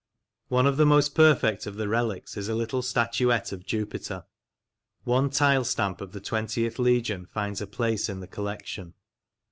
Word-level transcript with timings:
One 0.47 0.65
of 0.65 0.77
the 0.77 0.85
most 0.87 1.13
perfect 1.13 1.67
of 1.67 1.75
the 1.75 1.87
relics 1.87 2.35
is 2.35 2.47
the 2.47 2.55
little 2.55 2.81
statuette 2.81 3.51
of 3.51 3.67
Jupiter. 3.67 4.25
One 5.03 5.29
tile 5.29 5.63
stamp 5.63 6.01
of 6.01 6.11
the 6.11 6.19
Twentieth 6.19 6.79
Legion 6.79 7.27
finds 7.27 7.61
a 7.61 7.67
place 7.67 8.09
in 8.09 8.19
the 8.19 8.25
collection. 8.25 8.95